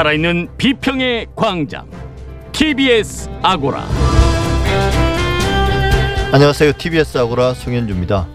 살아있는 0.00 0.48
비평의 0.56 1.26
광장 1.36 1.90
TBS 2.52 3.28
아고라 3.42 3.86
안녕하세요. 6.32 6.72
TBS 6.78 7.18
아고라 7.18 7.52
송현주입니다. 7.52 8.26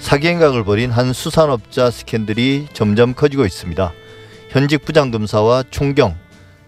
사기 0.00 0.26
행각을 0.26 0.64
벌인 0.64 0.90
한 0.90 1.12
수산업자 1.12 1.92
스캔들이 1.92 2.66
점점 2.72 3.14
커지고 3.14 3.46
있습니다. 3.46 3.92
현직 4.48 4.84
부장검사와 4.84 5.62
총경, 5.70 6.16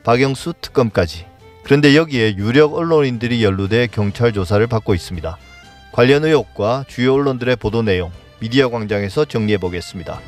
박영수 0.04 0.54
특검까지. 0.60 1.26
그런데 1.64 1.96
여기에 1.96 2.36
유력 2.36 2.74
언론인들이 2.74 3.42
연루돼 3.42 3.88
경찰 3.88 4.32
조사를 4.32 4.64
받고 4.68 4.94
있습니다. 4.94 5.36
관련 5.90 6.24
의혹과 6.24 6.84
주요 6.86 7.14
언론들의 7.14 7.56
보도 7.56 7.82
내용 7.82 8.12
미디어 8.38 8.70
광장에서 8.70 9.24
정리해 9.24 9.58
보겠습니다. 9.58 10.20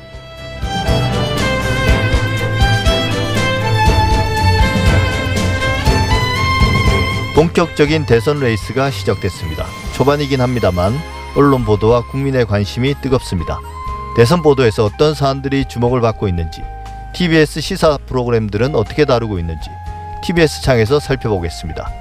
본격적인 7.35 8.05
대선 8.05 8.39
레이스가 8.39 8.91
시작됐습니다. 8.91 9.65
초반이긴 9.93 10.39
합니다만 10.39 10.93
언론 11.35 11.65
보도와 11.65 12.07
국민의 12.07 12.45
관심이 12.45 12.95
뜨겁습니다. 13.01 13.59
대선 14.15 14.41
보도에서 14.41 14.85
어떤 14.85 15.13
사안들이 15.13 15.65
주목을 15.65 15.99
받고 15.99 16.29
있는지, 16.29 16.63
TBS 17.13 17.59
시사 17.59 17.97
프로그램들은 18.05 18.73
어떻게 18.73 19.03
다루고 19.03 19.37
있는지 19.39 19.69
TBS 20.23 20.61
창에서 20.61 21.01
살펴보겠습니다. 21.01 21.91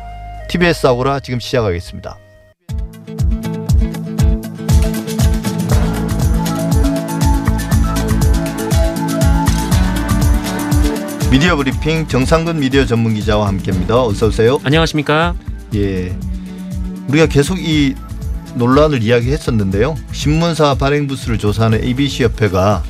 TBS 0.48 0.86
아고라 0.86 1.18
지금 1.18 1.40
시작하겠습니다. 1.40 2.23
미디어 11.34 11.56
브리핑 11.56 12.06
정상근 12.06 12.60
미디어 12.60 12.86
전문 12.86 13.12
기자와 13.14 13.48
함께합니다. 13.48 14.00
어서 14.04 14.28
오세요. 14.28 14.60
안녕하십니까? 14.62 15.34
예. 15.74 16.16
우리가 17.08 17.26
계속 17.26 17.58
이 17.58 17.96
논란을 18.54 19.02
이야기했었는데요. 19.02 19.96
신문사 20.12 20.76
발행 20.76 21.08
부수를 21.08 21.38
조사하는 21.38 21.82
ABC 21.82 22.22
협회가 22.22 22.84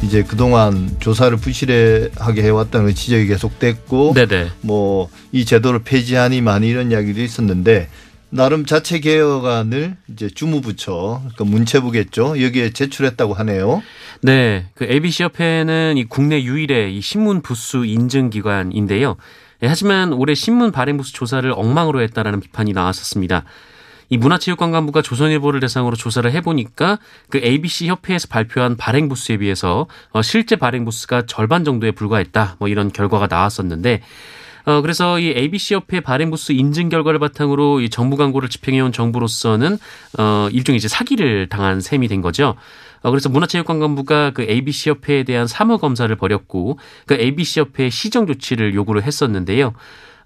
이제 0.00 0.22
그동안 0.22 0.96
조사를 0.98 1.36
부실하게 1.36 2.42
해왔다는 2.42 2.94
지적이 2.94 3.26
계속됐고, 3.26 4.14
네네. 4.14 4.48
뭐이 4.62 5.44
제도를 5.44 5.80
폐지하니 5.80 6.40
많이 6.40 6.68
이런 6.68 6.90
이야기도 6.90 7.20
있었는데 7.20 7.90
나름 8.30 8.64
자체 8.64 9.00
개혁안을 9.00 9.96
이제 10.08 10.28
주무부처 10.28 11.20
그러니까 11.20 11.44
문체부겠죠 11.44 12.40
여기에 12.42 12.70
제출했다고 12.70 13.34
하네요. 13.34 13.82
네. 14.22 14.66
그 14.74 14.84
ABC 14.84 15.24
협회는 15.24 15.96
이 15.96 16.04
국내 16.04 16.42
유일의 16.42 16.96
이 16.96 17.00
신문 17.00 17.42
부수 17.42 17.84
인증 17.84 18.30
기관인데요. 18.30 19.16
예, 19.62 19.66
하지만 19.66 20.12
올해 20.12 20.34
신문 20.34 20.72
발행 20.72 20.96
부수 20.96 21.12
조사를 21.12 21.50
엉망으로 21.54 22.00
했다라는 22.02 22.40
비판이 22.40 22.72
나왔었습니다. 22.72 23.44
이 24.12 24.16
문화체육관광부가 24.16 25.02
조선일보를 25.02 25.60
대상으로 25.60 25.94
조사를 25.94 26.30
해보니까 26.32 26.98
그 27.28 27.38
ABC 27.38 27.86
협회에서 27.86 28.26
발표한 28.28 28.76
발행 28.76 29.08
부수에 29.08 29.36
비해서 29.36 29.86
어, 30.10 30.20
실제 30.20 30.56
발행 30.56 30.84
부수가 30.84 31.26
절반 31.26 31.64
정도에 31.64 31.92
불과했다. 31.92 32.56
뭐 32.58 32.68
이런 32.68 32.90
결과가 32.90 33.28
나왔었는데 33.28 34.02
어, 34.64 34.80
그래서 34.82 35.18
이 35.18 35.28
ABC 35.28 35.74
협회 35.74 36.00
발행 36.00 36.30
부수 36.30 36.52
인증 36.52 36.88
결과를 36.88 37.18
바탕으로 37.18 37.80
이 37.80 37.88
정부 37.90 38.16
광고를 38.16 38.48
집행해온 38.48 38.92
정부로서는 38.92 39.78
어, 40.18 40.48
일종의 40.52 40.78
이제 40.78 40.88
사기를 40.88 41.48
당한 41.48 41.80
셈이 41.80 42.08
된 42.08 42.20
거죠. 42.20 42.56
어, 43.02 43.10
그래서 43.10 43.28
문화체육관광부가 43.28 44.32
그 44.32 44.42
ABC 44.42 44.90
협회에 44.90 45.22
대한 45.24 45.46
사무 45.46 45.78
검사를 45.78 46.14
벌였고 46.14 46.78
그 47.06 47.14
ABC 47.14 47.60
협회의 47.60 47.90
시정 47.90 48.26
조치를 48.26 48.74
요구를 48.74 49.02
했었는데요. 49.02 49.72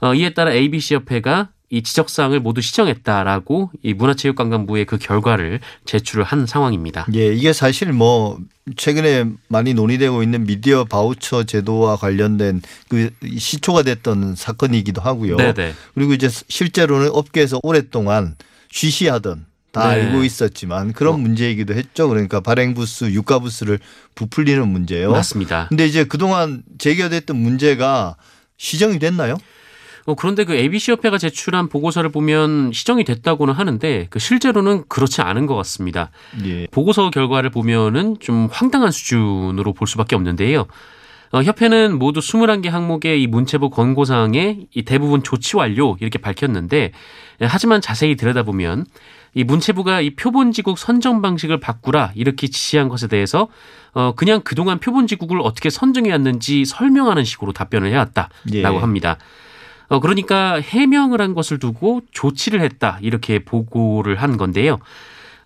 어, 0.00 0.14
이에 0.14 0.34
따라 0.34 0.52
ABC 0.52 0.96
협회가 0.96 1.48
이 1.74 1.82
지적 1.82 2.08
사항을 2.08 2.38
모두 2.38 2.60
시정했다라고 2.60 3.72
이 3.82 3.94
문화체육관광부의 3.94 4.84
그 4.84 4.96
결과를 4.96 5.58
제출을 5.84 6.22
한 6.22 6.46
상황입니다. 6.46 7.06
예, 7.14 7.34
이게 7.34 7.52
사실 7.52 7.92
뭐 7.92 8.38
최근에 8.76 9.24
많이 9.48 9.74
논의되고 9.74 10.22
있는 10.22 10.46
미디어 10.46 10.84
바우처 10.84 11.42
제도와 11.42 11.96
관련된 11.96 12.62
그 12.88 13.10
시초가 13.36 13.82
됐던 13.82 14.36
사건이기도 14.36 15.00
하고요. 15.00 15.36
네네. 15.36 15.74
그리고 15.94 16.14
이제 16.14 16.28
실제로는 16.28 17.10
업계에서 17.12 17.58
오랫동안 17.64 18.36
쉬쉬하던 18.70 19.46
다 19.72 19.92
네. 19.92 20.02
알고 20.02 20.22
있었지만 20.22 20.92
그런 20.92 21.14
어. 21.14 21.16
문제이기도 21.16 21.74
했죠. 21.74 22.08
그러니까 22.08 22.38
발행 22.38 22.74
부수, 22.74 23.10
유가 23.10 23.40
부수를 23.40 23.80
부풀리는 24.14 24.66
문제요. 24.68 25.10
맞습니다. 25.10 25.66
근데 25.70 25.86
이제 25.86 26.04
그동안 26.04 26.62
제기됐던 26.78 27.34
문제가 27.36 28.14
시정이 28.58 29.00
됐나요? 29.00 29.36
어, 30.06 30.14
그런데 30.14 30.44
그 30.44 30.54
ABC 30.54 30.92
협회가 30.92 31.16
제출한 31.18 31.68
보고서를 31.68 32.10
보면 32.10 32.72
시정이 32.72 33.04
됐다고는 33.04 33.54
하는데 33.54 34.06
그 34.10 34.18
실제로는 34.18 34.84
그렇지 34.88 35.22
않은 35.22 35.46
것 35.46 35.54
같습니다. 35.56 36.10
예. 36.44 36.66
보고서 36.70 37.10
결과를 37.10 37.50
보면은 37.50 38.16
좀 38.20 38.48
황당한 38.50 38.90
수준으로 38.90 39.72
볼 39.72 39.88
수밖에 39.88 40.14
없는데요. 40.14 40.66
어, 41.32 41.42
협회는 41.42 41.98
모두 41.98 42.20
21개 42.20 42.68
항목의 42.68 43.20
이 43.20 43.26
문체부 43.26 43.70
권고사항에 43.70 44.66
이 44.72 44.82
대부분 44.82 45.22
조치 45.22 45.56
완료 45.56 45.96
이렇게 46.00 46.18
밝혔는데 46.18 46.92
예, 47.40 47.44
하지만 47.44 47.80
자세히 47.80 48.14
들여다보면 48.14 48.84
이 49.34 49.42
문체부가 49.42 50.00
이 50.00 50.10
표본지국 50.10 50.78
선정 50.78 51.22
방식을 51.22 51.58
바꾸라 51.58 52.12
이렇게 52.14 52.46
지시한 52.46 52.88
것에 52.88 53.08
대해서 53.08 53.48
어 53.94 54.12
그냥 54.14 54.42
그동안 54.44 54.78
표본지국을 54.78 55.40
어떻게 55.40 55.70
선정해 55.70 56.12
왔는지 56.12 56.64
설명하는 56.64 57.24
식으로 57.24 57.52
답변을 57.52 57.90
해왔다라고 57.90 58.30
예. 58.52 58.80
합니다. 58.80 59.18
어 59.88 60.00
그러니까 60.00 60.60
해명을 60.60 61.20
한 61.20 61.34
것을 61.34 61.58
두고 61.58 62.02
조치를 62.12 62.60
했다 62.60 62.98
이렇게 63.02 63.38
보고를 63.40 64.16
한 64.16 64.36
건데요. 64.36 64.78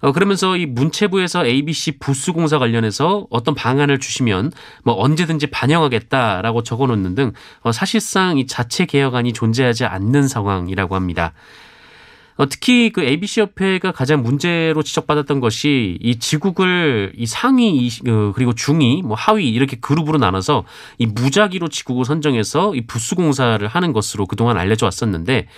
어, 0.00 0.12
그러면서 0.12 0.56
이 0.56 0.66
문체부에서 0.66 1.44
ABC 1.44 1.98
부수공사 1.98 2.58
관련해서 2.58 3.26
어떤 3.30 3.54
방안을 3.54 3.98
주시면 3.98 4.52
뭐 4.84 4.94
언제든지 4.94 5.48
반영하겠다라고 5.48 6.62
적어 6.62 6.86
놓는 6.86 7.14
등 7.14 7.32
어, 7.62 7.72
사실상 7.72 8.38
이 8.38 8.46
자체 8.46 8.86
개혁안이 8.86 9.32
존재하지 9.32 9.84
않는 9.84 10.28
상황이라고 10.28 10.94
합니다. 10.94 11.32
어, 12.38 12.48
특히 12.48 12.90
그 12.90 13.02
ABC 13.02 13.40
협회가 13.40 13.90
가장 13.90 14.22
문제로 14.22 14.82
지적받았던 14.84 15.40
것이 15.40 15.98
이 16.00 16.16
지국을 16.20 17.12
이 17.16 17.26
상위 17.26 17.76
이, 17.76 17.90
어, 18.08 18.32
그리고 18.32 18.54
중위 18.54 19.02
뭐 19.02 19.16
하위 19.16 19.48
이렇게 19.48 19.76
그룹으로 19.76 20.18
나눠서 20.18 20.64
이 20.98 21.06
무작위로 21.06 21.68
지국을 21.68 22.04
선정해서 22.04 22.76
이 22.76 22.82
부수 22.86 23.16
공사를 23.16 23.66
하는 23.66 23.92
것으로 23.92 24.26
그동안 24.26 24.56
알려져 24.56 24.86
왔었는데 24.86 25.48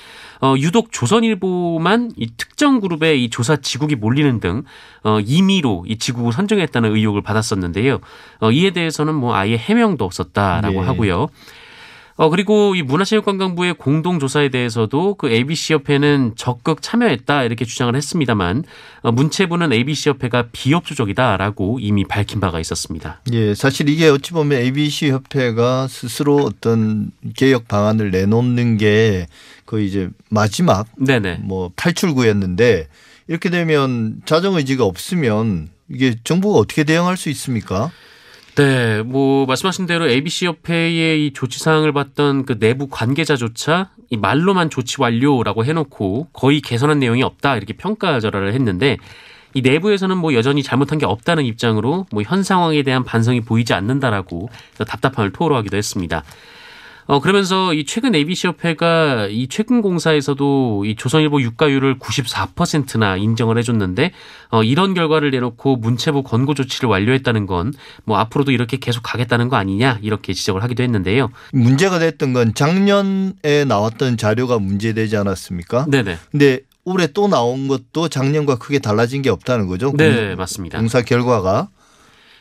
어, 0.41 0.55
유독 0.57 0.91
조선일보만 0.91 2.13
이 2.17 2.31
특정 2.39 2.81
그룹의 2.81 3.25
이 3.25 3.29
조사 3.29 3.57
지국이 3.57 3.95
몰리는 3.95 4.41
등 4.41 4.63
어, 5.05 5.21
임의로 5.21 5.85
이 5.87 5.99
지국을 5.99 6.33
선정했다는 6.33 6.97
의혹을 6.97 7.21
받았었는데요. 7.21 7.99
어, 8.41 8.51
이에 8.51 8.71
대해서는 8.71 9.15
뭐 9.15 9.35
아예 9.35 9.59
해명도 9.59 10.07
없었다라고 10.07 10.81
네. 10.81 10.87
하고요. 10.87 11.29
어, 12.21 12.29
그리고 12.29 12.75
이 12.75 12.83
문화체육관광부의 12.83 13.73
공동조사에 13.79 14.51
대해서도 14.51 15.15
그 15.15 15.31
ABC협회는 15.31 16.35
적극 16.37 16.83
참여했다 16.83 17.45
이렇게 17.45 17.65
주장을 17.65 17.97
했습니다만 17.97 18.65
어, 19.01 19.11
문체부는 19.11 19.73
ABC협회가 19.73 20.49
비협조적이다라고 20.53 21.79
이미 21.81 22.05
밝힌 22.05 22.39
바가 22.39 22.61
있었습니다. 22.61 23.23
예, 23.33 23.55
사실 23.55 23.89
이게 23.89 24.07
어찌 24.09 24.33
보면 24.33 24.61
ABC 24.61 25.09
협회가 25.13 25.89
스스로 25.89 26.37
어떤 26.45 27.11
개혁 27.35 27.69
방안을 27.69 28.11
내놓는 28.11 28.77
게 28.77 29.27
거의 29.65 29.87
이제 29.87 30.11
마지막 30.29 30.89
네네. 30.99 31.39
뭐 31.45 31.73
탈출구였는데 31.75 32.89
이렇게 33.29 33.49
되면 33.49 34.21
자정 34.27 34.57
의지가 34.57 34.85
없으면 34.85 35.71
이게 35.89 36.17
정부가 36.23 36.59
어떻게 36.59 36.85
대응할 36.85 37.17
수 37.17 37.31
있습니까? 37.31 37.91
네, 38.57 39.03
뭐 39.03 39.47
말씀하신 39.47 39.87
대로 39.87 40.09
ABC 40.09 40.47
협회의 40.47 41.27
이 41.27 41.33
조치 41.33 41.59
사항을 41.61 41.93
봤던 41.93 42.47
그 42.47 42.59
내부 42.59 42.89
관계자조차 42.89 43.91
이 44.11 44.17
말로만 44.17 44.71
조치 44.71 45.01
완료라고 45.01 45.65
해놓고 45.65 46.29
거의 46.33 46.61
개선한 46.61 46.99
내용이 46.99 47.23
없다 47.23 47.57
이렇게 47.57 47.75
평가절하를 47.75 48.53
했는데 48.53 48.99
이 49.55 49.63
내부에서는 49.63 50.17
뭐 50.17 50.35
여전히 50.35 50.63
잘못한 50.63 50.99
게 50.99 51.07
없다는 51.07 51.45
입장으로 51.45 52.07
뭐 52.13 52.23
현 52.25 52.43
상황에 52.43 52.83
대한 52.83 53.05
반성이 53.05 53.41
보이지 53.41 53.73
않는다라고 53.73 54.51
답답함을 54.87 55.33
토로하기도 55.33 55.77
했습니다. 55.77 56.23
어 57.11 57.21
그러면서 57.21 57.75
이 57.75 57.85
최근 57.85 58.15
ABC 58.15 58.47
협회가 58.47 59.27
이 59.29 59.49
최근 59.49 59.83
공사에서도 59.83 60.85
이 60.85 60.95
조선일보 60.95 61.43
유가율을 61.43 61.99
94%나 61.99 63.17
인정을 63.17 63.59
해줬는데 63.59 64.13
어 64.51 64.63
이런 64.63 64.95
결과를 64.95 65.31
내놓고 65.31 65.77
문체부 65.77 66.23
권고 66.23 66.55
조치를 66.55 66.89
완료했다는 66.89 67.47
건 67.47 67.73
뭐 68.05 68.19
앞으로도 68.19 68.53
이렇게 68.53 68.77
계속 68.77 69.03
가겠다는 69.03 69.49
거 69.49 69.57
아니냐 69.57 69.99
이렇게 70.03 70.33
지적을 70.33 70.63
하기도 70.63 70.83
했는데요. 70.83 71.31
문제가 71.53 71.99
됐던 71.99 72.33
건 72.33 72.55
작년에 72.55 73.65
나왔던 73.67 74.17
자료가 74.17 74.59
문제되지 74.59 75.17
않았습니까? 75.17 75.87
네네. 75.89 76.19
근데 76.31 76.61
올해 76.85 77.07
또 77.09 77.29
나온 77.29 77.69
것도 77.69 78.09
작년과 78.09 78.57
크게 78.57 78.79
달라진 78.79 79.23
게 79.23 79.31
없다는 79.31 79.67
거죠. 79.67 79.93
네 79.97 80.35
맞습니다. 80.35 80.79
공사 80.79 81.03
결과가 81.03 81.69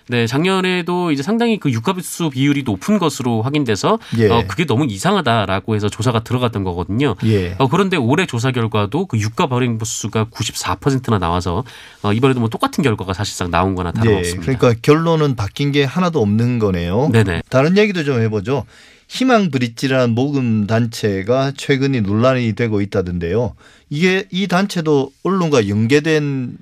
네, 0.10 0.26
작년에도 0.26 1.12
이제 1.12 1.22
상당히 1.22 1.60
그 1.60 1.72
유가수 1.72 2.32
비율이 2.32 2.64
높은 2.64 2.98
것으로 2.98 3.44
확인돼서 3.44 4.00
예. 4.18 4.28
어, 4.28 4.44
그게 4.48 4.66
너무 4.66 4.86
이상하다라고 4.86 5.76
해서 5.76 5.88
조사가 5.88 6.24
들어갔던 6.24 6.64
거거든요. 6.64 7.16
예. 7.26 7.56
어, 7.60 7.68
그런데 7.68 7.96
올해 7.96 8.26
조사 8.26 8.52
결과도 8.52 9.06
그 9.06 9.20
유가 9.20 9.46
발행 9.46 9.78
부수가 9.78 10.26
94%나 10.26 11.20
나와서 11.20 11.64
어, 12.02 12.12
이번에도 12.12 12.40
뭐 12.40 12.50
똑같은 12.50 12.84
결과가 12.84 13.14
사실상 13.14 13.52
나온 13.52 13.76
거나 13.76 13.92
예. 13.96 14.00
다름없습니다. 14.00 14.42
그러니까 14.42 14.74
결론은 14.82 15.36
바뀐 15.36 15.72
게 15.72 15.84
하나도 15.84 16.20
없는 16.20 16.58
거네요. 16.58 17.10
네네. 17.12 17.44
다른 17.50 17.78
얘기도 17.78 18.04
좀 18.04 18.20
해보죠. 18.20 18.66
희망 19.08 19.52
브릿지라는 19.52 20.16
모금 20.16 20.66
단체가 20.66 21.52
최근에 21.56 22.02
논란이 22.02 22.54
되고 22.54 22.82
있다던데요. 22.82 23.56
이게 23.92 24.28
이 24.32 24.48
단체도 24.48 25.12
언론과 25.24 25.68
연계된 25.68 26.58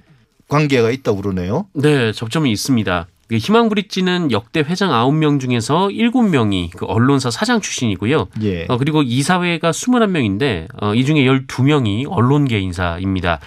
관계가 0.49 0.91
있다고 0.91 1.21
그러네요. 1.21 1.67
네, 1.73 2.11
접점이 2.11 2.51
있습니다. 2.51 3.07
그 3.27 3.38
희망 3.38 3.68
브릿지는 3.69 4.31
역대 4.31 4.62
회장 4.62 4.89
9명 4.91 5.39
중에서 5.39 5.88
7명이 5.89 6.71
그 6.75 6.85
언론사 6.85 7.29
사장 7.29 7.59
출신이고요. 7.59 8.27
예. 8.44 8.65
어, 8.69 8.77
그리고 8.77 9.03
이사회가 9.03 9.71
21명인데 9.71 10.68
어, 10.81 10.95
이 10.95 11.03
중에 11.03 11.25
12명이 11.25 12.06
언론계 12.09 12.59
인사입니다. 12.59 13.39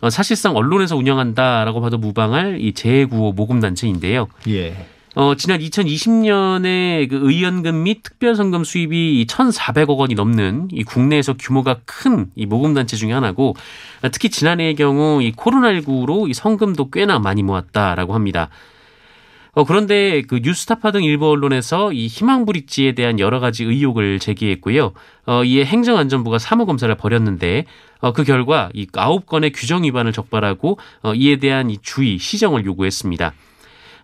어, 0.00 0.10
사실상 0.10 0.54
언론에서 0.54 0.96
운영한다라고 0.96 1.80
봐도 1.80 1.98
무방할 1.98 2.60
이 2.60 2.72
재구호 2.72 3.32
모금단체인데요. 3.32 4.28
예. 4.48 4.76
어, 5.16 5.34
지난 5.34 5.60
2020년에 5.60 7.08
그 7.08 7.16
의원금 7.30 7.82
및 7.84 8.02
특별성금 8.02 8.64
수입이 8.64 9.24
1,400억 9.26 9.96
원이 9.96 10.14
넘는 10.14 10.68
이 10.72 10.84
국내에서 10.84 11.34
규모가 11.38 11.78
큰 11.86 12.30
이 12.36 12.44
모금단체 12.46 12.96
중에 12.96 13.12
하나고 13.12 13.56
아, 14.02 14.08
특히 14.10 14.28
지난해의 14.28 14.74
경우 14.76 15.22
이 15.22 15.32
코로나19로 15.32 16.28
이 16.28 16.34
성금도 16.34 16.90
꽤나 16.90 17.18
많이 17.18 17.42
모았다라고 17.42 18.14
합니다. 18.14 18.50
어, 19.56 19.64
그런데 19.64 20.20
그 20.20 20.40
뉴스타파 20.42 20.92
등 20.92 21.02
일부 21.02 21.30
언론에서 21.30 21.90
이 21.90 22.08
희망 22.08 22.44
브릿지에 22.44 22.92
대한 22.92 23.18
여러 23.18 23.40
가지 23.40 23.64
의혹을 23.64 24.18
제기했고요. 24.18 24.92
어, 25.24 25.44
이에 25.44 25.64
행정안전부가 25.64 26.38
사무 26.38 26.66
검사를 26.66 26.94
벌였는데 26.94 27.64
어, 28.00 28.12
그 28.12 28.22
결과 28.22 28.68
이 28.74 28.86
아홉 28.94 29.24
건의 29.24 29.52
규정 29.52 29.84
위반을 29.84 30.12
적발하고 30.12 30.78
어, 31.02 31.14
이에 31.14 31.36
대한 31.36 31.70
이 31.70 31.78
주의, 31.80 32.18
시정을 32.18 32.66
요구했습니다. 32.66 33.32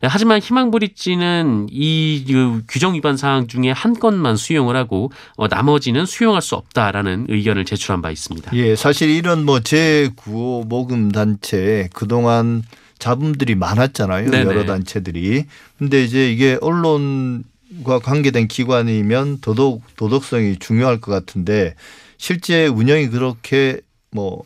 하지만 0.04 0.40
희망브릿지는 0.40 1.68
이그 1.70 2.62
규정 2.66 2.94
위반 2.94 3.18
사항 3.18 3.46
중에 3.46 3.70
한 3.70 3.92
건만 3.92 4.36
수용을 4.36 4.74
하고 4.74 5.12
어, 5.36 5.48
나머지는 5.48 6.06
수용할 6.06 6.40
수 6.40 6.54
없다라는 6.54 7.26
의견을 7.28 7.66
제출한 7.66 8.00
바 8.00 8.10
있습니다. 8.10 8.56
예. 8.56 8.74
사실 8.74 9.10
이런 9.10 9.44
뭐 9.44 9.58
제9호 9.58 10.66
모금 10.66 11.12
단체 11.12 11.90
그동안 11.92 12.62
잡음들이 13.02 13.56
많았잖아요. 13.56 14.30
네네. 14.30 14.44
여러 14.44 14.64
단체들이. 14.64 15.46
근데 15.76 16.04
이제 16.04 16.30
이게 16.30 16.56
언론과 16.60 17.98
관계된 18.00 18.46
기관이면 18.46 19.40
더더욱 19.40 19.82
도덕성이 19.96 20.60
중요할 20.60 21.00
것 21.00 21.10
같은데 21.10 21.74
실제 22.16 22.68
운영이 22.68 23.08
그렇게 23.08 23.80
뭐 24.12 24.44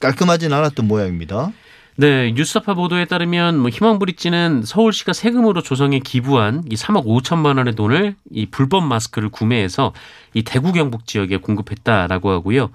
깔끔하진 0.00 0.52
않았던 0.52 0.88
모양입니다. 0.88 1.52
네, 1.94 2.32
뉴스타파 2.32 2.74
보도에 2.74 3.04
따르면 3.04 3.58
뭐 3.58 3.70
희망브릿지는 3.70 4.62
서울시가 4.64 5.12
세금으로 5.12 5.62
조성에 5.62 6.00
기부한 6.00 6.64
이 6.68 6.74
3억 6.74 7.04
5천만 7.04 7.58
원의 7.58 7.76
돈을 7.76 8.16
이 8.32 8.46
불법 8.46 8.82
마스크를 8.82 9.28
구매해서 9.28 9.92
이 10.34 10.42
대구 10.42 10.72
경북 10.72 11.06
지역에 11.06 11.36
공급했다라고 11.36 12.30
하고요. 12.30 12.70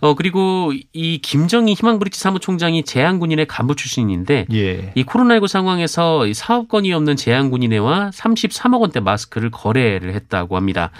어 0.00 0.14
그리고 0.14 0.72
이 0.92 1.18
김정희 1.18 1.74
희망브릿지 1.74 2.20
사무총장이 2.20 2.84
재향군인의 2.84 3.46
간부 3.46 3.74
출신인데 3.76 4.46
예. 4.52 4.92
이 4.94 5.04
코로나19 5.04 5.48
상황에서 5.48 6.26
이 6.26 6.34
사업권이 6.34 6.92
없는 6.92 7.16
재향군인회와 7.16 8.10
33억 8.10 8.80
원대 8.80 9.00
마스크를 9.00 9.50
거래를 9.50 10.14
했다고 10.14 10.56
합니다. 10.56 10.90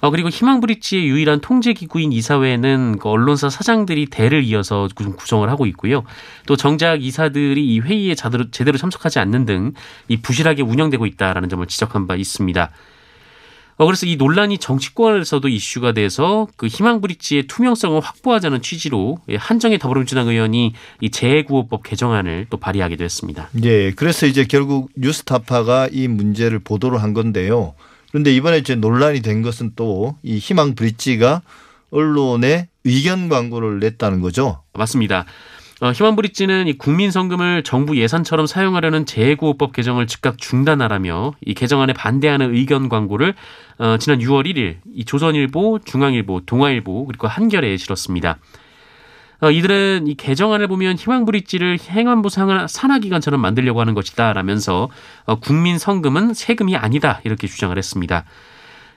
어, 0.00 0.10
그리고 0.10 0.28
희망브릿지의 0.28 1.06
유일한 1.08 1.40
통제 1.40 1.72
기구인 1.72 2.12
이사회는 2.12 2.98
그 3.00 3.08
언론사 3.08 3.48
사장들이 3.48 4.06
대를 4.06 4.44
이어서 4.44 4.88
구- 4.94 5.16
구성을 5.16 5.48
하고 5.48 5.64
있고요. 5.66 6.04
또 6.46 6.54
정작 6.54 7.02
이사들이 7.02 7.66
이 7.66 7.80
회의에 7.80 8.14
자대로, 8.14 8.50
제대로 8.50 8.76
참석하지 8.76 9.18
않는 9.20 9.46
등 9.46 9.72
이 10.08 10.18
부실하게 10.18 10.62
운영되고 10.62 11.06
있다라는 11.06 11.48
점을 11.48 11.66
지적한 11.66 12.06
바 12.06 12.14
있습니다. 12.14 12.70
어, 13.78 13.84
그래서 13.84 14.06
이 14.06 14.16
논란이 14.16 14.58
정치권에서도 14.58 15.46
이슈가 15.48 15.92
돼서 15.92 16.48
그 16.56 16.66
희망 16.66 17.00
브릿지의 17.02 17.46
투명성을 17.46 18.00
확보하자는 18.00 18.62
취지로 18.62 19.18
예, 19.28 19.36
한정희 19.36 19.78
더불어민주당 19.78 20.28
의원이 20.28 20.72
이 21.02 21.10
재구호법 21.10 21.82
개정안을 21.82 22.46
또 22.48 22.56
발의하기도 22.56 23.04
했습니다. 23.04 23.50
예. 23.64 23.90
그래서 23.92 24.26
이제 24.26 24.44
결국 24.44 24.90
뉴스타파가 24.96 25.88
이 25.92 26.08
문제를 26.08 26.58
보도를 26.58 27.02
한 27.02 27.12
건데요. 27.12 27.74
그런데 28.10 28.34
이번에 28.34 28.58
이제 28.58 28.74
논란이 28.74 29.20
된 29.20 29.42
것은 29.42 29.72
또 29.76 30.16
이 30.22 30.38
희망 30.38 30.74
브릿지가 30.74 31.42
언론에 31.90 32.68
의견 32.84 33.28
광고를 33.28 33.78
냈다는 33.80 34.20
거죠. 34.20 34.62
맞습니다. 34.72 35.26
어, 35.82 35.90
희망브릿지는 35.92 36.68
이 36.68 36.78
국민 36.78 37.10
성금을 37.10 37.62
정부 37.62 37.98
예산처럼 37.98 38.46
사용하려는 38.46 39.04
재구호법 39.04 39.72
개정을 39.74 40.06
즉각 40.06 40.38
중단하라며 40.38 41.32
이 41.44 41.52
개정안에 41.52 41.92
반대하는 41.92 42.54
의견 42.54 42.88
광고를 42.88 43.34
어, 43.78 43.96
지난 43.98 44.18
6월 44.20 44.46
1일 44.46 44.76
이 44.94 45.04
조선일보, 45.04 45.80
중앙일보, 45.84 46.42
동아일보 46.46 47.04
그리고 47.06 47.28
한겨레에 47.28 47.76
실었습니다. 47.76 48.38
어, 49.42 49.50
이들은 49.50 50.06
이 50.06 50.14
개정안을 50.14 50.66
보면 50.66 50.96
희망브릿지를 50.96 51.78
행안부 51.90 52.30
산- 52.30 52.66
산하기관처럼 52.66 53.38
만들려고 53.38 53.82
하는 53.82 53.92
것이다라면서 53.92 54.88
어, 55.26 55.34
국민 55.40 55.78
성금은 55.78 56.32
세금이 56.32 56.74
아니다 56.74 57.20
이렇게 57.24 57.46
주장을 57.46 57.76
했습니다. 57.76 58.24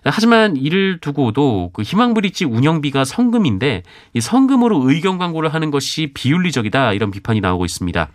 하지만 0.06 0.56
이를 0.56 1.00
두고도 1.00 1.72
그 1.74 1.82
희망브릿지 1.82 2.46
운영비가 2.46 3.04
성금인데 3.06 3.84
이 4.14 4.22
성금으로 4.22 4.90
의견 4.90 5.18
광고를 5.18 5.54
하는 5.54 5.72
것이 5.72 6.12
비윤리적이다 6.14 6.94
이런 6.94 7.12
비판이 7.12 7.42
나오고 7.42 7.66
있습니다. 7.66 8.10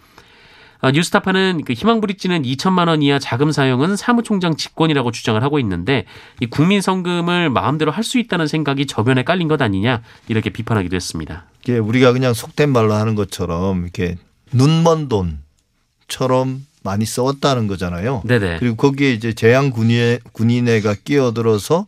아, 0.80 0.90
뉴스타파는 0.90 1.62
그 1.64 1.72
희망브릿지는 1.72 2.42
2천만 2.42 2.88
원 2.88 3.00
이하 3.00 3.18
자금 3.18 3.52
사용은 3.52 3.96
사무총장 3.96 4.54
직권이라고 4.56 5.12
주장을 5.12 5.42
하고 5.42 5.58
있는데 5.58 6.04
이 6.40 6.46
국민 6.46 6.82
성금을 6.82 7.48
마음대로 7.48 7.90
할 7.90 8.04
수 8.04 8.18
있다는 8.18 8.46
생각이 8.46 8.84
저변에 8.86 9.22
깔린 9.24 9.48
것 9.48 9.62
아니냐 9.62 10.02
이렇게 10.28 10.50
비판하기도 10.50 10.94
했습니다. 10.94 11.46
이게 11.62 11.78
우리가 11.78 12.12
그냥 12.12 12.34
속된 12.34 12.70
말로 12.70 12.92
하는 12.92 13.14
것처럼 13.14 13.84
이렇게 13.84 14.16
눈먼 14.52 15.08
돈처럼 15.08 16.66
많이 16.84 17.04
써왔다는 17.04 17.66
거잖아요. 17.66 18.22
네네. 18.24 18.58
그리고 18.60 18.76
거기에 18.76 19.12
이제 19.12 19.32
재향 19.32 19.70
군인회, 19.70 20.20
군인회가 20.32 20.94
끼어들어서 21.04 21.86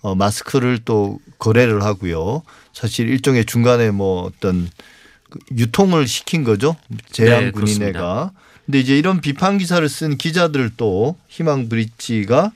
어, 0.00 0.14
마스크를 0.14 0.78
또 0.84 1.18
거래를 1.38 1.82
하고요. 1.82 2.42
사실 2.72 3.08
일종의 3.08 3.44
중간에 3.44 3.90
뭐 3.90 4.22
어떤 4.22 4.70
그 5.28 5.38
유통을 5.56 6.06
시킨 6.06 6.44
거죠. 6.44 6.76
재향 7.10 7.46
네, 7.46 7.50
군인회가. 7.50 8.30
근데 8.64 8.78
이제 8.78 8.96
이런 8.96 9.20
비판 9.20 9.58
기사를 9.58 9.86
쓴 9.88 10.16
기자들을 10.16 10.70
또 10.76 11.16
희망 11.28 11.68
브릿지가 11.68 12.52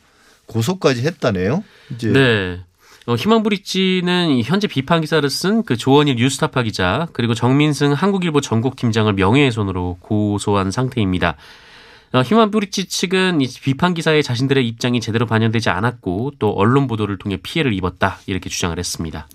고소까지 0.46 1.02
했다네요. 1.02 1.64
이제 1.94 2.08
네. 2.08 2.60
어, 3.06 3.16
희망브릿지는 3.16 4.30
이 4.30 4.42
현재 4.42 4.68
비판 4.68 5.00
기사를 5.00 5.28
쓴 5.28 5.64
그 5.64 5.76
조원일 5.76 6.16
뉴스타파 6.16 6.62
기자 6.62 7.08
그리고 7.12 7.34
정민승 7.34 7.92
한국일보 7.92 8.40
전국팀장을 8.40 9.12
명예훼손으로 9.12 9.98
고소한 10.00 10.70
상태입니다. 10.70 11.36
어, 12.12 12.22
희망브릿지 12.22 12.86
측은 12.86 13.40
이 13.40 13.46
비판 13.62 13.94
기사에 13.94 14.22
자신들의 14.22 14.66
입장이 14.66 15.00
제대로 15.00 15.26
반영되지 15.26 15.70
않았고 15.70 16.32
또 16.38 16.50
언론 16.52 16.86
보도를 16.88 17.18
통해 17.18 17.36
피해를 17.40 17.72
입었다 17.72 18.18
이렇게 18.26 18.50
주장을 18.50 18.76
했습니다. 18.76 19.28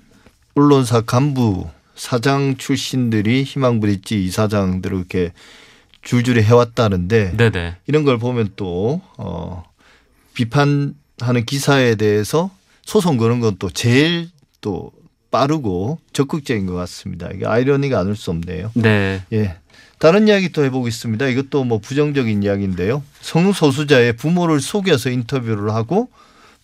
언론사 0.55 1.01
간부 1.01 1.70
사장 1.96 2.58
출신들이 2.58 3.44
희망 3.44 3.79
브릿지 3.79 4.25
이사장들을 4.25 4.98
이렇게 4.98 5.32
줄줄이 6.01 6.41
해왔다는데 6.44 7.36
네네. 7.38 7.77
이런 7.88 8.03
걸 8.03 8.17
보면 8.20 8.50
또 8.58 9.01
어, 9.17 9.63
비판하는 10.34 11.46
기사에 11.46 11.96
대해서 11.96 12.51
소송 12.84 13.17
거는 13.17 13.39
건 13.39 13.55
또 13.58 13.70
제일 13.70 14.29
또 14.62 14.91
빠르고 15.32 16.00
적극적인 16.13 16.65
것 16.65 16.74
같습니다. 16.74 17.29
이게 17.34 17.46
아이러니가 17.46 18.00
않을 18.00 18.15
수 18.15 18.32
없네요. 18.32 18.72
네. 18.75 19.24
예. 19.34 19.55
다른 20.00 20.28
이야기 20.28 20.52
또 20.52 20.64
해보겠습니다. 20.64 21.28
이것도 21.28 21.64
뭐 21.64 21.80
부정적인 21.80 22.44
이야기인데요. 22.44 23.04
성소수자의 23.22 24.14
부모를 24.18 24.60
속여서 24.60 25.10
인터뷰를 25.10 25.72
하고 25.74 26.10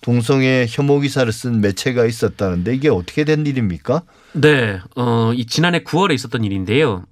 동성애 0.02 0.66
혐오 0.68 1.00
기사를 1.00 1.32
쓴 1.32 1.62
매체가 1.62 2.06
있었다는데 2.06 2.76
이게 2.76 2.90
어떻게 2.90 3.24
된 3.24 3.46
일입니까? 3.46 4.02
네, 4.34 4.80
어, 4.96 5.32
이 5.34 5.46
지난해 5.46 5.80
9월에 5.80 6.14
있었던 6.14 6.44
일인데요. 6.44 7.04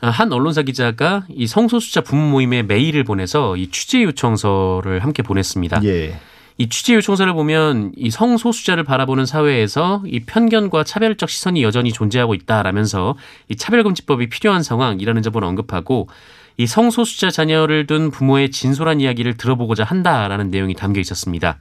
아, 0.00 0.10
한 0.10 0.32
언론사 0.32 0.62
기자가 0.62 1.24
이 1.30 1.46
성소수자 1.46 2.02
부모 2.02 2.28
모임에 2.28 2.62
메일을 2.62 3.04
보내서 3.04 3.56
이 3.56 3.70
취재 3.70 4.02
요청서를 4.02 5.02
함께 5.02 5.22
보냈습니다. 5.22 5.82
예. 5.84 6.18
이 6.58 6.68
취재 6.70 6.94
요청서를 6.94 7.34
보면 7.34 7.92
이 7.96 8.10
성소수자를 8.10 8.82
바라보는 8.84 9.26
사회에서 9.26 10.02
이 10.06 10.20
편견과 10.20 10.84
차별적 10.84 11.28
시선이 11.28 11.62
여전히 11.62 11.92
존재하고 11.92 12.34
있다라면서 12.34 13.16
이 13.50 13.56
차별금지법이 13.56 14.30
필요한 14.30 14.62
상황이라는 14.62 15.22
점을 15.22 15.42
언급하고 15.42 16.08
이 16.56 16.66
성소수자 16.66 17.30
자녀를 17.30 17.86
둔 17.86 18.10
부모의 18.10 18.50
진솔한 18.50 19.02
이야기를 19.02 19.36
들어보고자 19.36 19.84
한다라는 19.84 20.50
내용이 20.50 20.74
담겨 20.74 20.98
있었습니다. 21.00 21.58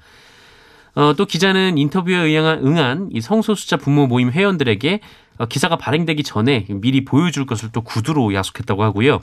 어, 0.95 1.13
또 1.17 1.25
기자는 1.25 1.77
인터뷰에 1.77 2.33
응한, 2.33 2.65
응한 2.65 3.09
이 3.11 3.19
성소수자 3.19 3.75
부모 3.75 4.07
모임 4.07 4.31
회원들에게 4.31 5.01
어, 5.39 5.45
기사가 5.45 5.75
발행되기 5.75 6.23
전에 6.23 6.65
미리 6.69 7.03
보여줄 7.03 7.45
것을 7.45 7.69
또 7.73 7.81
구두로 7.81 8.33
약속했다고 8.33 8.81
하고요. 8.81 9.19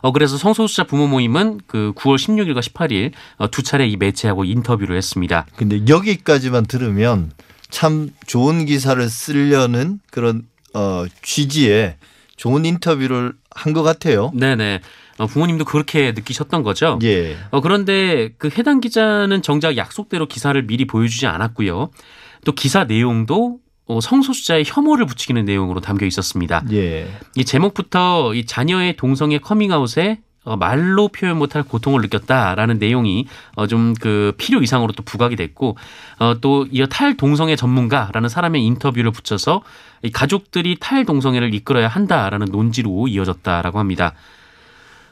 어, 0.00 0.12
그래서 0.12 0.36
성소수자 0.36 0.84
부모 0.84 1.06
모임은 1.06 1.60
그 1.66 1.92
9월 1.96 2.16
16일과 2.16 2.60
18일 2.62 3.12
어, 3.36 3.50
두 3.50 3.62
차례 3.62 3.86
이 3.86 3.96
매체하고 3.96 4.44
인터뷰를 4.44 4.96
했습니다. 4.96 5.46
근데 5.56 5.82
여기까지만 5.88 6.66
들으면 6.66 7.32
참 7.70 8.10
좋은 8.26 8.64
기사를 8.64 9.08
쓰려는 9.08 10.00
그런 10.10 10.42
어, 10.74 11.04
취지의 11.22 11.96
좋은 12.36 12.64
인터뷰를 12.64 13.32
한 13.50 13.72
것 13.72 13.82
같아요. 13.82 14.30
네네. 14.34 14.80
어, 15.18 15.26
부모님도 15.26 15.64
그렇게 15.64 16.12
느끼셨던 16.12 16.62
거죠. 16.62 16.98
예. 17.02 17.36
어, 17.50 17.60
그런데 17.60 18.30
그 18.38 18.50
해당 18.56 18.80
기자는 18.80 19.42
정작 19.42 19.76
약속대로 19.76 20.26
기사를 20.28 20.60
미리 20.66 20.86
보여주지 20.86 21.26
않았고요. 21.26 21.90
또 22.44 22.52
기사 22.52 22.84
내용도 22.84 23.58
어, 23.58 23.67
성소수자의 24.00 24.64
혐오를 24.66 25.06
부추기는 25.06 25.44
내용으로 25.44 25.80
담겨 25.80 26.06
있었습니다. 26.06 26.62
예. 26.72 27.08
이 27.36 27.44
제목부터 27.44 28.34
이 28.34 28.44
자녀의 28.46 28.96
동성애 28.96 29.38
커밍아웃에 29.38 30.18
어, 30.48 30.56
말로 30.56 31.08
표현 31.08 31.36
못할 31.36 31.62
고통을 31.62 32.00
느꼈다라는 32.00 32.78
내용이 32.78 33.26
어, 33.54 33.66
좀그 33.66 34.32
필요 34.38 34.62
이상으로 34.62 34.92
또 34.92 35.02
부각이 35.02 35.36
됐고 35.36 35.76
어, 36.18 36.34
또 36.40 36.66
이어 36.70 36.86
탈동성애 36.86 37.54
전문가라는 37.54 38.30
사람의 38.30 38.64
인터뷰를 38.64 39.10
붙여서 39.10 39.62
이 40.02 40.10
가족들이 40.10 40.76
탈동성애를 40.80 41.52
이끌어야 41.52 41.88
한다라는 41.88 42.48
논지로 42.50 43.08
이어졌다라고 43.08 43.78
합니다. 43.78 44.14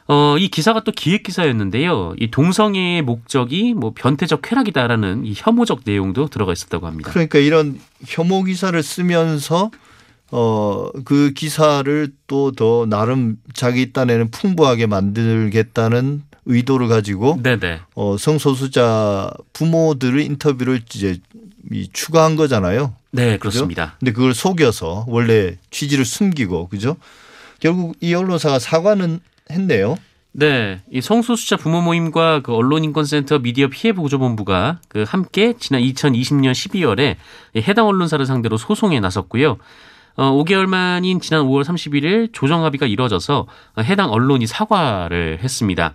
어, 0.09 0.37
이 0.37 0.47
기사가 0.47 0.83
또 0.83 0.91
기획 0.91 1.23
기사였는데요. 1.23 2.15
이 2.19 2.31
동성애의 2.31 3.01
목적이 3.01 3.73
뭐 3.73 3.91
변태적 3.95 4.41
쾌락이다라는 4.41 5.25
이 5.25 5.33
혐오적 5.35 5.81
내용도 5.83 6.27
들어가 6.27 6.53
있었다고 6.53 6.87
합니다. 6.87 7.09
그러니까 7.11 7.39
이런 7.39 7.79
혐오 8.05 8.43
기사를 8.43 8.81
쓰면서 8.81 9.69
어, 10.31 10.89
그 11.05 11.31
기사를 11.33 12.09
또 12.27 12.51
더 12.51 12.85
나름 12.85 13.37
자기 13.53 13.91
딴에는 13.93 14.31
풍부하게 14.31 14.87
만들겠다는 14.87 16.23
의도를 16.45 16.87
가지고 16.87 17.39
네네. 17.43 17.81
어, 17.95 18.15
성소수자 18.17 19.31
부모들의 19.53 20.25
인터뷰를 20.25 20.81
이제 20.93 21.17
이 21.71 21.89
추가한 21.91 22.35
거잖아요. 22.37 22.93
네, 23.11 23.37
그렇습니다. 23.37 23.95
근데 23.99 24.13
그걸 24.13 24.33
속여서 24.33 25.05
원래 25.09 25.57
취지를 25.71 26.05
숨기고 26.05 26.69
그죠? 26.69 26.95
결국 27.59 27.95
이 27.99 28.13
언론사가 28.13 28.59
사과는 28.59 29.19
했네요. 29.51 29.97
네, 30.31 30.81
이 30.91 31.01
성소수자 31.01 31.57
부모 31.57 31.81
모임과 31.81 32.41
그 32.41 32.53
언론인권센터 32.53 33.39
미디어 33.39 33.69
피해 33.69 33.91
보조본부가 33.91 34.79
그 34.87 35.03
함께 35.07 35.53
지난 35.59 35.81
2020년 35.81 36.51
12월에 36.51 37.15
해당 37.67 37.87
언론사를 37.87 38.23
상대로 38.25 38.57
소송에 38.57 38.99
나섰고요. 38.99 39.57
어, 40.15 40.31
5개월 40.43 40.67
만인 40.67 41.19
지난 41.21 41.43
5월 41.43 41.63
31일 41.63 42.33
조정 42.33 42.65
합의가 42.65 42.85
이뤄져서 42.85 43.47
해당 43.79 44.11
언론이 44.11 44.47
사과를 44.47 45.39
했습니다. 45.41 45.93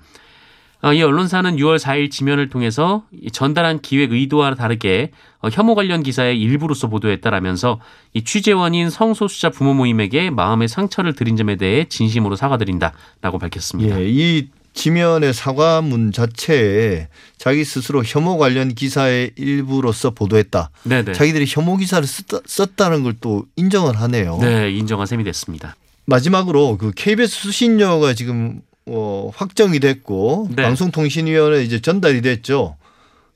어, 0.85 0.93
이 0.93 1.01
언론사는 1.01 1.57
6월 1.57 1.79
4일 1.79 2.11
지면을 2.11 2.49
통해서 2.49 3.05
이 3.13 3.31
전달한 3.31 3.81
기획 3.81 4.13
의도와 4.13 4.55
다르게 4.57 5.13
어, 5.41 5.49
혐오 5.49 5.75
관련 5.77 6.03
기사의 6.03 6.41
일부로서 6.41 6.89
보도했다라면서 6.89 7.81
이 8.15 8.25
취재원인 8.25 8.91
성소수자 8.91 9.51
부모 9.51 9.75
모임에게 9.75 10.31
마음의 10.31 10.67
상처를 10.69 11.15
드린 11.15 11.37
점에 11.37 11.55
대해 11.57 11.85
진심으로 11.89 12.35
사과드린다라고 12.35 13.39
밝혔습니다. 13.39 14.01
예, 14.01 14.09
이 14.09 14.49
지면의 14.75 15.35
사과문 15.35 16.13
자체에 16.13 17.09
자기 17.39 17.63
스스로 17.65 18.03
혐오 18.05 18.39
관련 18.39 18.75
기사의 18.75 19.33
일부로서 19.37 20.11
보도했다. 20.11 20.71
네네. 20.85 21.13
자기들이 21.13 21.45
혐오 21.47 21.77
기사를 21.77 22.05
썼다, 22.09 22.89
는 22.89 23.03
걸 23.05 23.15
또 23.21 23.45
인정을 23.57 24.01
하네요. 24.01 24.39
네, 24.41 24.73
인정한 24.73 25.07
셈이 25.07 25.23
됐습니다. 25.25 25.77
마지막으로 26.07 26.79
그 26.79 26.91
KBS 26.97 27.29
수신료가 27.43 28.15
지금 28.15 28.63
어, 28.87 29.31
확정이 29.35 29.81
됐고 29.81 30.49
네. 30.55 30.63
방송통신위원회 30.63 31.63
이제 31.63 31.81
전달이 31.81 32.23
됐죠. 32.23 32.77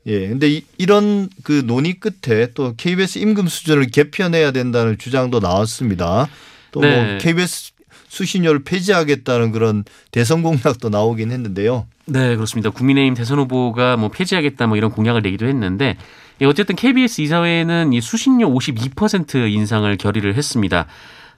예. 0.07 0.29
근데 0.29 0.49
이, 0.49 0.63
이런 0.79 1.29
그 1.43 1.63
논의 1.65 1.95
끝에 1.95 2.49
또 2.55 2.75
KBS 2.77 3.19
임금 3.19 3.49
수준을 3.49 3.87
개편해야 3.87 4.53
된다는 4.53 4.99
주장도 4.99 5.41
나왔습니다. 5.41 6.29
또뭐 6.73 6.87
네. 6.87 7.19
KBS 7.21 7.73
수신료를 8.09 8.63
폐지하겠다는 8.65 9.53
그런 9.53 9.85
대선 10.11 10.43
공약도 10.43 10.89
나오긴 10.89 11.33
했는데요. 11.33 11.87
네, 12.07 12.35
그렇습니다. 12.37 12.71
국민의힘 12.71 13.15
대선 13.15 13.39
후보가 13.41 13.97
뭐 13.97 14.09
폐지하겠다 14.09 14.67
뭐 14.69 14.77
이런 14.77 14.91
공약을 14.91 15.23
내기도 15.23 15.47
했는데 15.47 15.97
예, 16.41 16.47
어쨌든 16.47 16.77
KBS 16.77 17.21
이사회는 17.23 17.93
이 17.93 18.01
수신료 18.01 18.49
52% 18.49 19.51
인상을 19.51 19.97
결의를 19.97 20.35
했습니다. 20.35 20.87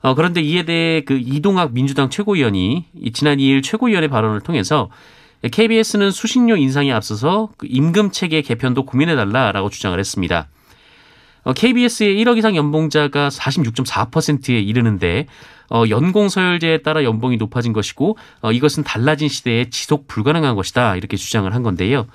어, 0.00 0.14
그런데 0.14 0.40
이에 0.40 0.64
대해 0.64 1.02
그 1.02 1.18
이동학 1.18 1.72
민주당 1.72 2.10
최고위원이 2.10 2.84
이 2.94 3.12
지난 3.12 3.38
2일 3.38 3.62
최고위원의 3.62 4.08
발언을 4.08 4.40
통해서 4.40 4.90
KBS는 5.42 6.10
수신료 6.10 6.56
인상에 6.56 6.92
앞서서 6.92 7.50
그 7.56 7.66
임금 7.68 8.10
체계 8.10 8.42
개편도 8.42 8.84
고민해달라라고 8.84 9.70
주장을 9.70 9.98
했습니다. 9.98 10.48
어, 11.44 11.52
KBS의 11.52 12.16
1억 12.22 12.36
이상 12.38 12.56
연봉자가 12.56 13.28
46.4%에 13.28 14.60
이르는데 14.60 15.26
어, 15.70 15.84
연공 15.88 16.28
서열제에 16.28 16.78
따라 16.78 17.04
연봉이 17.04 17.36
높아진 17.36 17.72
것이고 17.72 18.16
어, 18.42 18.52
이것은 18.52 18.84
달라진 18.84 19.28
시대에 19.28 19.70
지속 19.70 20.08
불가능한 20.08 20.56
것이다 20.56 20.96
이렇게 20.96 21.16
주장을 21.16 21.52
한 21.52 21.62
건데요. 21.62 22.06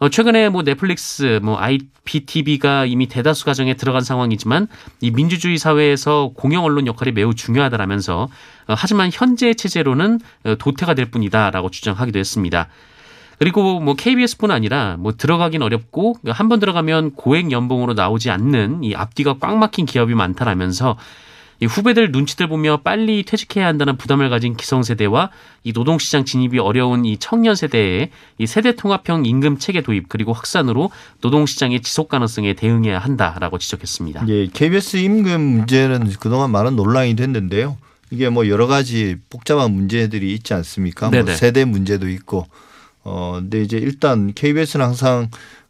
어, 0.00 0.08
최근에 0.08 0.48
뭐 0.48 0.62
넷플릭스, 0.62 1.40
뭐 1.42 1.58
IPTV가 1.58 2.84
이미 2.84 3.08
대다수 3.08 3.44
가정에 3.44 3.74
들어간 3.74 4.02
상황이지만 4.02 4.68
이 5.00 5.10
민주주의 5.10 5.58
사회에서 5.58 6.30
공영 6.36 6.64
언론 6.64 6.86
역할이 6.86 7.10
매우 7.12 7.34
중요하다라면서 7.34 8.22
어, 8.68 8.74
하지만 8.76 9.10
현재 9.12 9.54
체제로는 9.54 10.20
어, 10.44 10.54
도태가 10.56 10.94
될 10.94 11.10
뿐이다라고 11.10 11.70
주장하기도 11.70 12.18
했습니다. 12.18 12.68
그리고 13.40 13.80
뭐 13.80 13.94
KBS뿐 13.94 14.50
아니라 14.50 14.96
뭐 14.98 15.12
들어가긴 15.16 15.62
어렵고 15.62 16.16
한 16.28 16.48
번 16.48 16.58
들어가면 16.60 17.12
고액 17.14 17.50
연봉으로 17.52 17.94
나오지 17.94 18.30
않는 18.30 18.82
이 18.84 18.94
앞뒤가 18.94 19.36
꽉 19.40 19.56
막힌 19.56 19.86
기업이 19.86 20.14
많다라면서 20.14 20.96
이 20.96 20.96
후배들 21.66 22.12
눈치들 22.12 22.48
보며 22.48 22.78
빨리 22.78 23.24
퇴직해야 23.24 23.66
한다는 23.66 23.96
부담을 23.96 24.30
가진 24.30 24.56
기성세대와 24.56 25.30
이 25.64 25.72
노동시장 25.72 26.24
진입이 26.24 26.58
어려운 26.58 27.04
이 27.04 27.16
청년 27.18 27.54
세대의 27.54 28.10
이 28.38 28.46
세대 28.46 28.76
통합형 28.76 29.26
임금 29.26 29.58
체계 29.58 29.80
도입 29.80 30.08
그리고 30.08 30.32
확산으로 30.32 30.90
노동시장의 31.20 31.82
지속 31.82 32.08
가능성에 32.08 32.54
대응해야 32.54 32.98
한다라고 32.98 33.58
지적했습니다. 33.58 34.28
예, 34.28 34.46
KBS 34.46 34.98
임금 34.98 35.40
문제는 35.40 36.12
그동안 36.20 36.50
많은 36.50 36.76
논란이 36.76 37.16
됐는데요. 37.16 37.76
이게 38.10 38.28
뭐 38.28 38.48
여러 38.48 38.66
가지 38.66 39.16
복잡한 39.28 39.72
문제들이 39.72 40.32
있지 40.34 40.54
않습니까? 40.54 41.10
뭐. 41.10 41.26
세대 41.34 41.64
문제도 41.64 42.08
있고. 42.08 42.46
어, 43.04 43.38
근데 43.40 43.62
이제 43.62 43.78
일단 43.78 44.32
KBS는 44.34 44.84
항상 44.84 45.28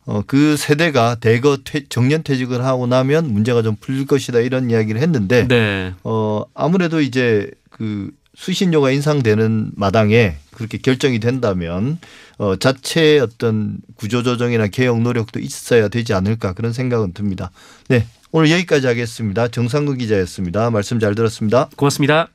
어, 0.09 0.23
그 0.27 0.57
세대가 0.57 1.17
대거 1.17 1.59
퇴, 1.65 1.85
정년 1.87 2.23
퇴직을 2.23 2.65
하고 2.65 2.87
나면 2.87 3.31
문제가 3.31 3.61
좀 3.61 3.77
풀릴 3.79 4.07
것이다 4.07 4.41
이런 4.41 4.71
이야기를 4.71 5.03
했는데 5.03 5.47
네. 5.47 5.93
어, 6.03 6.45
아무래도 6.55 7.03
이제 7.03 7.51
그 7.69 8.11
수신료가 8.35 8.91
인상되는 8.91 9.73
마당에 9.77 10.37
그렇게 10.53 10.79
결정이 10.79 11.21
된다면 11.21 11.99
어, 12.39 12.57
자체의 12.57 13.21
어떤 13.21 13.77
구조조정이나 13.97 14.69
개혁 14.69 15.03
노력도 15.03 15.41
있어야 15.41 15.89
되지 15.89 16.15
않을까 16.15 16.55
그런 16.55 16.73
생각은 16.73 17.13
듭니다. 17.13 17.51
네. 17.89 18.07
오늘 18.33 18.51
여기까지 18.51 18.87
하겠습니다. 18.87 19.49
정상근 19.49 19.99
기자였습니다. 19.99 20.71
말씀 20.71 20.99
잘 21.01 21.15
들었습니다. 21.15 21.69
고맙습니다. 21.77 22.27